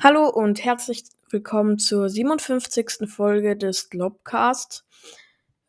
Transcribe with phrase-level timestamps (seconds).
[0.00, 3.10] Hallo und herzlich willkommen zur 57.
[3.10, 4.84] Folge des Globcast.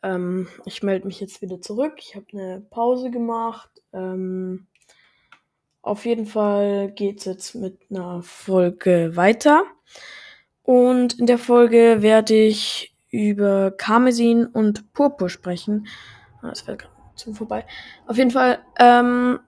[0.04, 1.94] Ähm, ich melde mich jetzt wieder zurück.
[1.98, 3.72] Ich habe eine Pause gemacht.
[3.92, 4.68] Ähm,
[5.82, 9.64] auf jeden Fall geht es jetzt mit einer Folge weiter.
[10.62, 15.88] Und in der Folge werde ich über Karmesin und Purpur sprechen.
[16.44, 17.66] Ah, das fällt gerade zu vorbei.
[18.06, 19.40] Auf jeden Fall, ähm,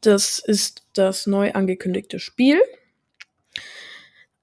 [0.00, 2.60] das ist das neu angekündigte Spiel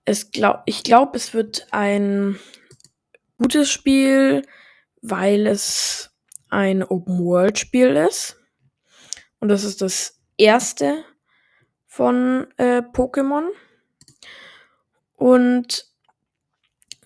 [0.06, 2.40] es glaub, ich glaube, es wird ein
[3.38, 4.44] gutes Spiel,
[5.02, 6.12] weil es
[6.50, 8.40] ein Open-World-Spiel ist.
[9.40, 11.04] Und das ist das erste
[11.86, 13.48] von äh, Pokémon.
[15.16, 15.86] Und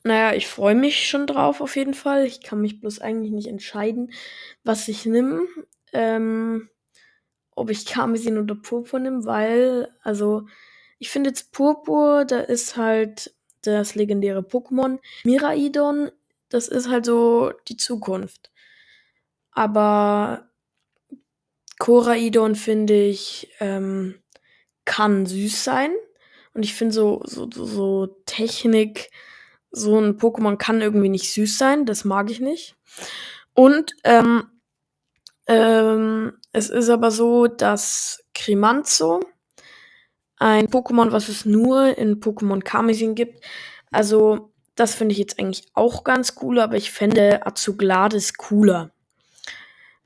[0.04, 2.26] naja, ich freue mich schon drauf auf jeden Fall.
[2.26, 4.12] Ich kann mich bloß eigentlich nicht entscheiden,
[4.64, 5.42] was ich nehme.
[5.94, 6.70] Ähm,
[7.56, 10.48] ob ich Karmesin oder Purpur nehme, weil, also,
[11.00, 15.00] ich finde jetzt Purpur, da ist halt das legendäre Pokémon.
[15.24, 16.12] Miraidon,
[16.50, 18.52] das ist halt so die Zukunft.
[19.52, 20.50] Aber
[21.80, 24.22] Koraidon finde ich, ähm,
[24.86, 25.92] kann süß sein.
[26.54, 29.10] Und ich finde so, so, so Technik,
[29.72, 31.86] so ein Pokémon kann irgendwie nicht süß sein.
[31.86, 32.76] Das mag ich nicht.
[33.54, 34.50] Und ähm,
[35.48, 39.22] ähm, es ist aber so, dass Krimanzo
[40.40, 43.44] ein Pokémon, was es nur in Pokémon Karmesin gibt.
[43.92, 48.92] Also, das finde ich jetzt eigentlich auch ganz cool, aber ich fände Azugladis cooler.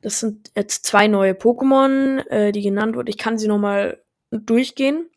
[0.02, 3.10] Das sind jetzt zwei neue Pokémon, äh, die genannt wurden.
[3.10, 5.10] Ich kann sie nochmal durchgehen.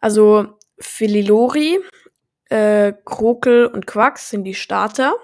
[0.00, 1.80] Also, Phililori,
[2.48, 5.14] äh, Krokel und Quax sind die Starter.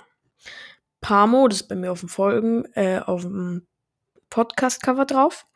[1.01, 3.67] Pamo, das ist bei mir auf dem Folgen, äh, auf dem
[4.29, 5.47] Podcast-Cover drauf.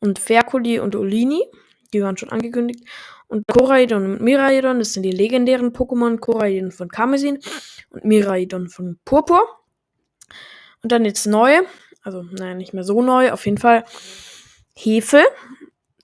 [0.00, 1.44] Und Ferkuli und Olini
[1.92, 2.84] die waren schon angekündigt.
[3.28, 6.18] Und Koraidon und Miraidon, das sind die legendären Pokémon.
[6.18, 7.38] Koraidon von Karmesin
[7.90, 9.42] und Miraidon von Purpur.
[10.82, 11.60] Und dann jetzt neu,
[12.02, 13.84] also naja, nicht mehr so neu, auf jeden Fall
[14.74, 15.22] Hefe.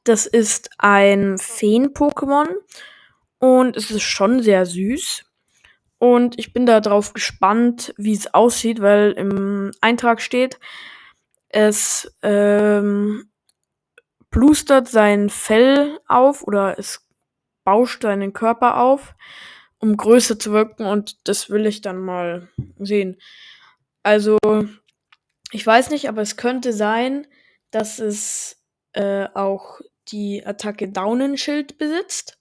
[0.04, 2.46] Das ist ein Feen-Pokémon
[3.38, 5.24] und es ist schon sehr süß.
[5.98, 10.60] Und ich bin da drauf gespannt, wie es aussieht, weil im Eintrag steht,
[11.48, 13.30] es ähm,
[14.36, 17.08] plustert sein Fell auf oder es
[17.64, 19.14] bauscht seinen Körper auf,
[19.78, 23.16] um größer zu wirken und das will ich dann mal sehen.
[24.02, 24.36] Also,
[25.52, 27.26] ich weiß nicht, aber es könnte sein,
[27.70, 32.38] dass es äh, auch die Attacke Daunenschild besitzt.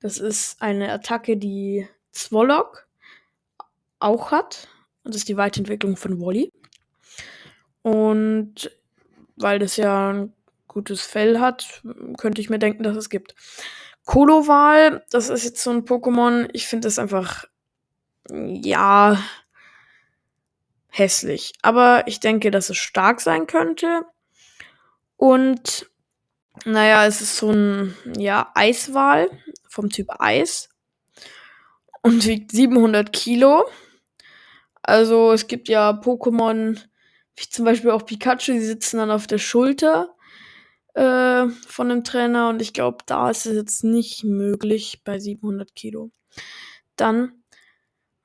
[0.00, 2.88] Das ist eine Attacke, die Zwolok
[4.00, 4.66] auch hat.
[5.04, 6.50] Das ist die Weiterentwicklung von Wally.
[7.82, 8.76] Und
[9.36, 10.32] weil das ja ein
[10.72, 11.82] gutes Fell hat,
[12.18, 13.34] könnte ich mir denken, dass es gibt.
[14.04, 17.44] Koloval, das ist jetzt so ein Pokémon, ich finde es einfach,
[18.28, 19.22] ja,
[20.88, 21.52] hässlich.
[21.62, 24.04] Aber ich denke, dass es stark sein könnte.
[25.16, 25.90] Und,
[26.64, 29.30] naja, es ist so ein, ja, Eiswal
[29.68, 30.68] vom Typ Eis.
[32.02, 33.64] Und wiegt 700 Kilo.
[34.82, 36.80] Also, es gibt ja Pokémon,
[37.36, 40.14] wie zum Beispiel auch Pikachu, die sitzen dann auf der Schulter
[40.94, 45.74] äh, von dem Trainer und ich glaube, da ist es jetzt nicht möglich bei 700
[45.74, 46.10] Kilo.
[46.96, 47.42] Dann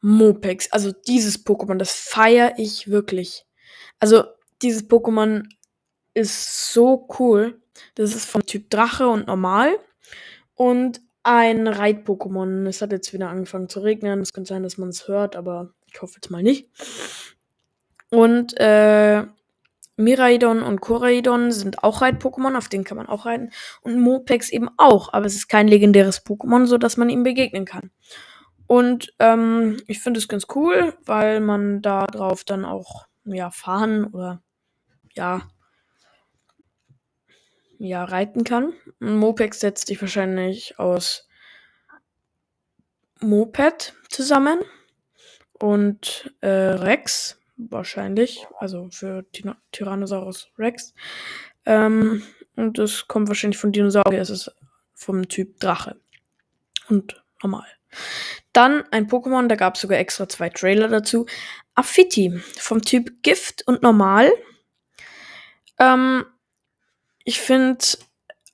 [0.02, 3.46] Mopex, also dieses Pokémon, das feiere ich wirklich.
[4.00, 4.24] Also
[4.62, 5.44] dieses Pokémon
[6.14, 7.62] ist so cool.
[7.96, 9.78] Das ist vom Typ Drache und normal
[10.56, 12.68] und ein Reit-Pokémon.
[12.68, 14.22] Es hat jetzt wieder angefangen zu regnen.
[14.22, 16.70] Es könnte sein, dass man es hört, aber ich hoffe jetzt mal nicht.
[18.10, 19.26] Und äh,
[19.98, 23.50] Miraidon und Koraidon sind auch Reit-Pokémon, auf denen kann man auch reiten.
[23.82, 27.92] Und Mopex eben auch, aber es ist kein legendäres Pokémon, sodass man ihm begegnen kann.
[28.68, 34.06] Und ähm, ich finde es ganz cool, weil man da drauf dann auch ja, fahren
[34.06, 34.42] oder
[35.14, 35.42] ja,
[37.80, 38.74] ja, reiten kann.
[39.00, 41.28] Mopex setzt sich wahrscheinlich aus
[43.20, 44.60] Moped zusammen
[45.60, 48.48] und äh, Rex wahrscheinlich.
[48.60, 49.26] Also für
[49.72, 50.94] Tyrannosaurus Rex.
[51.66, 52.24] Ähm,
[52.56, 54.22] und das kommt wahrscheinlich von Dinosaurier.
[54.22, 54.52] Es ist
[54.94, 56.00] vom Typ Drache.
[56.90, 57.68] Und normal.
[58.54, 61.26] Dann ein Pokémon, da gab es sogar extra zwei Trailer dazu.
[61.76, 64.32] Affiti vom Typ Gift und Normal.
[65.80, 66.26] Ähm,
[67.24, 67.86] ich finde,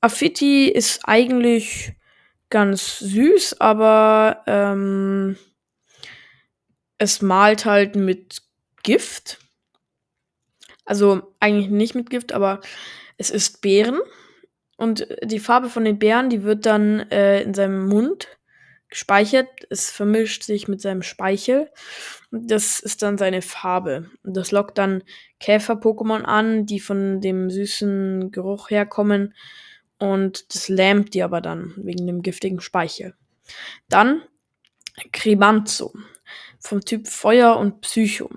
[0.01, 1.93] Affiti ist eigentlich
[2.49, 5.37] ganz süß, aber ähm,
[6.97, 8.42] es malt halt mit
[8.83, 9.39] Gift.
[10.85, 12.61] Also eigentlich nicht mit Gift, aber
[13.17, 13.99] es ist Beeren.
[14.75, 18.27] Und die Farbe von den Beeren, die wird dann äh, in seinem Mund
[18.89, 19.47] gespeichert.
[19.69, 21.69] Es vermischt sich mit seinem Speichel.
[22.31, 24.09] Das ist dann seine Farbe.
[24.23, 25.03] Das lockt dann
[25.39, 29.33] Käfer-Pokémon an, die von dem süßen Geruch herkommen.
[29.99, 33.15] Und das lähmt die aber dann wegen dem giftigen Speichel.
[33.89, 34.21] Dann
[35.11, 35.93] Kribanzo
[36.59, 38.29] vom Typ Feuer und Psycho.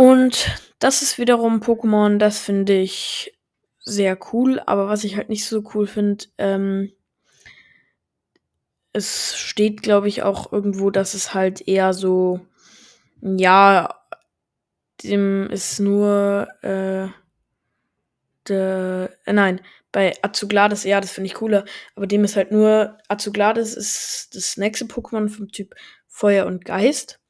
[0.00, 3.38] Und das ist wiederum Pokémon, das finde ich
[3.80, 6.90] sehr cool, aber was ich halt nicht so cool finde, ähm,
[8.94, 12.40] es steht, glaube ich, auch irgendwo, dass es halt eher so,
[13.20, 14.00] ja,
[15.04, 17.08] dem ist nur, äh,
[18.48, 19.60] de, äh, nein,
[19.92, 24.56] bei Azuglades, ja, das finde ich cooler, aber dem ist halt nur, Azuglades ist das
[24.56, 25.74] nächste Pokémon vom Typ
[26.08, 27.20] Feuer und Geist.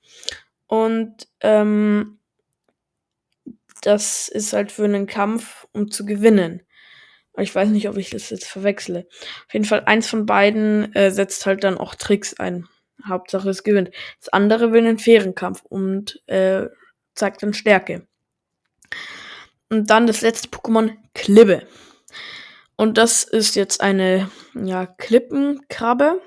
[0.69, 2.19] Und, ähm,
[3.81, 6.62] das ist halt für einen Kampf, um zu gewinnen.
[7.38, 9.06] Ich weiß nicht, ob ich das jetzt verwechsle.
[9.47, 12.69] Auf jeden Fall, eins von beiden äh, setzt halt dann auch Tricks ein.
[13.06, 13.91] Hauptsache es gewinnt.
[14.19, 16.67] Das andere will einen fairen Kampf und äh,
[17.15, 18.06] zeigt dann Stärke.
[19.71, 21.67] Und dann das letzte Pokémon, Klibbe.
[22.77, 26.21] Und das ist jetzt eine ja, Klippenkrabbe.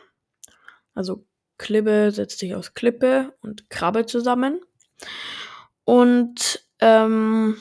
[0.94, 1.26] Also
[1.58, 4.62] Klibbe setzt sich aus Klippe und Krabbe zusammen.
[5.84, 7.58] Und ähm,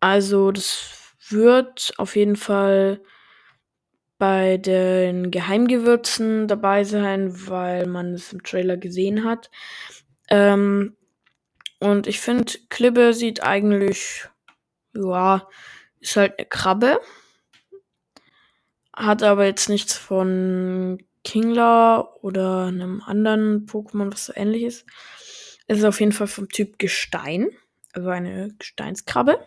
[0.00, 3.00] also das wird auf jeden Fall
[4.18, 9.50] bei den Geheimgewürzen dabei sein, weil man es im Trailer gesehen hat.
[10.28, 10.96] Ähm,
[11.78, 14.28] und ich finde, Klibbe sieht eigentlich,
[14.94, 15.48] ja,
[16.00, 17.00] ist halt eine Krabbe.
[18.92, 24.86] Hat aber jetzt nichts von Kingler oder einem anderen Pokémon, was so ähnlich ist.
[25.68, 27.50] Es ist auf jeden Fall vom Typ Gestein,
[27.92, 29.38] also eine Gesteinskrabbe.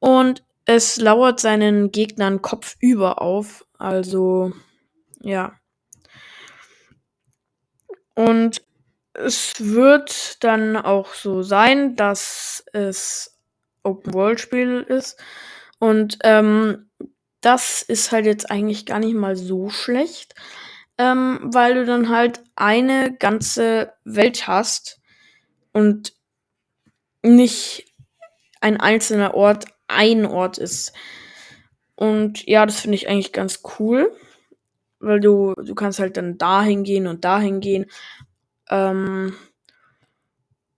[0.00, 3.64] Und es lauert seinen Gegnern kopfüber auf.
[3.78, 4.52] Also,
[5.20, 5.54] ja.
[8.14, 8.62] Und
[9.14, 13.38] es wird dann auch so sein, dass es
[13.84, 15.22] Open-World-Spiel ist.
[15.78, 16.90] Und ähm,
[17.40, 20.34] das ist halt jetzt eigentlich gar nicht mal so schlecht,
[20.98, 25.01] ähm, weil du dann halt eine ganze Welt hast
[25.72, 26.14] und
[27.22, 27.86] nicht
[28.60, 30.92] ein einzelner Ort ein Ort ist.
[31.94, 34.12] Und ja, das finde ich eigentlich ganz cool,
[34.98, 37.86] weil du, du kannst halt dann dahin gehen und dahin gehen.
[38.70, 39.34] Ähm,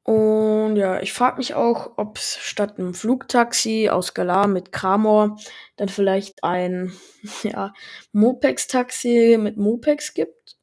[0.04, 5.38] und ja, ich frage mich auch, ob es statt einem Flugtaxi aus Galar mit Kramor
[5.76, 6.92] dann vielleicht ein
[7.42, 7.72] ja,
[8.12, 10.56] Mopex-Taxi mit Mopex gibt.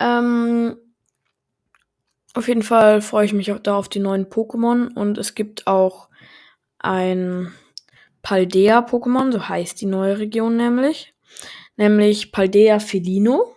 [0.00, 0.76] Ähm,
[2.34, 5.66] auf jeden Fall freue ich mich auch da auf die neuen Pokémon und es gibt
[5.66, 6.08] auch
[6.78, 7.52] ein
[8.22, 11.14] Paldea-Pokémon, so heißt die neue Region nämlich.
[11.76, 13.54] Nämlich Paldea Felino.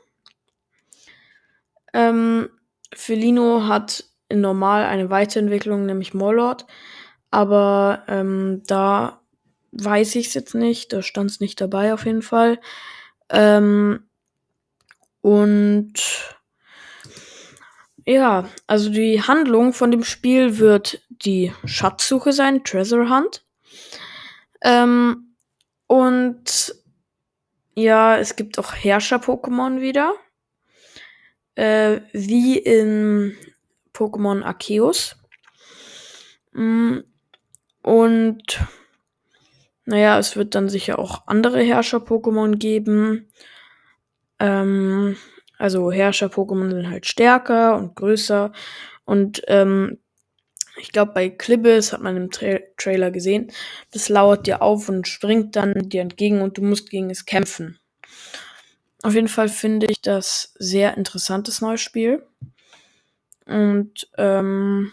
[1.93, 2.49] Ähm,
[2.93, 6.65] Felino hat in normal eine Weiterentwicklung, nämlich Mollord.
[7.31, 9.21] Aber ähm, da
[9.71, 10.93] weiß ich es jetzt nicht.
[10.93, 12.59] Da stand es nicht dabei auf jeden Fall.
[13.29, 14.07] Ähm,
[15.21, 15.93] und
[18.07, 23.45] ja, also die Handlung von dem Spiel wird die Schatzsuche sein, Treasure Hunt.
[24.61, 25.35] Ähm,
[25.87, 26.73] und
[27.75, 30.15] ja, es gibt auch Herrscher-Pokémon wieder.
[31.55, 33.35] Äh, wie in
[33.93, 35.17] Pokémon Arceus.
[36.53, 36.99] Mm,
[37.81, 38.59] und
[39.83, 43.29] naja, es wird dann sicher auch andere Herrscher-Pokémon geben.
[44.39, 45.17] Ähm,
[45.57, 48.51] also Herrscher-Pokémon sind halt stärker und größer.
[49.05, 49.99] Und ähm,
[50.79, 53.51] ich glaube, bei Klibbes hat man im Tra Trailer gesehen,
[53.91, 57.79] das lauert dir auf und springt dann dir entgegen und du musst gegen es kämpfen.
[59.03, 62.25] Auf jeden Fall finde ich das sehr interessantes neues Spiel.
[63.45, 64.91] Und ähm,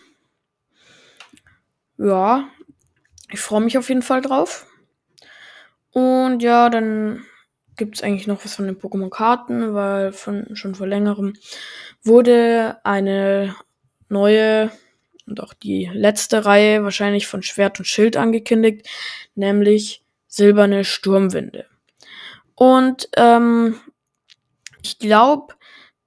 [1.99, 2.49] ja,
[3.31, 4.67] ich freue mich auf jeden Fall drauf.
[5.91, 7.25] Und ja, dann
[7.77, 11.35] gibt es eigentlich noch was von den Pokémon-Karten, weil von, schon vor längerem
[12.03, 13.55] wurde eine
[14.09, 14.71] neue
[15.27, 18.87] und auch die letzte Reihe wahrscheinlich von Schwert und Schild angekündigt,
[19.35, 21.67] nämlich silberne Sturmwinde.
[22.55, 23.81] Und ähm,
[24.83, 25.55] ich glaube,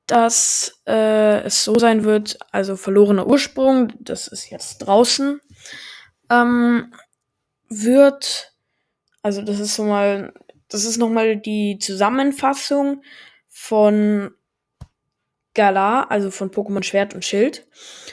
[0.06, 5.42] dass äh, es so sein wird, also verlorener Ursprung, das ist jetzt draußen,
[6.30, 6.94] ähm,
[7.70, 8.54] wird,
[9.22, 10.34] also das ist so mal
[10.70, 13.02] das ist nochmal die Zusammenfassung
[13.48, 14.32] von
[15.54, 17.68] Galar, also von Pokémon Schwert und Schild.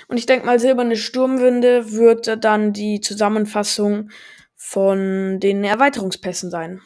[0.08, 4.10] Und ich denke mal, Silberne Sturmwinde wird dann die Zusammenfassung
[4.56, 6.80] von den Erweiterungspässen sein.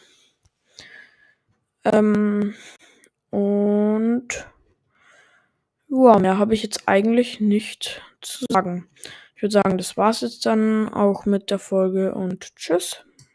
[1.85, 2.55] Ähm,
[3.31, 4.29] Und
[5.89, 8.89] ja, mehr habe ich jetzt eigentlich nicht zu sagen.
[9.37, 13.05] Ich würde sagen, das war's jetzt dann auch mit der Folge und tschüss.